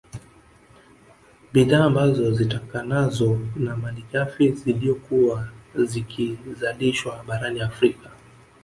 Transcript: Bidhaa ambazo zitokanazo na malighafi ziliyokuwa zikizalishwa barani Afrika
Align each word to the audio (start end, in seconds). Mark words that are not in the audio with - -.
Bidhaa 1.53 1.83
ambazo 1.85 2.31
zitokanazo 2.31 3.39
na 3.55 3.75
malighafi 3.77 4.51
ziliyokuwa 4.51 5.47
zikizalishwa 5.85 7.23
barani 7.27 7.61
Afrika 7.61 8.09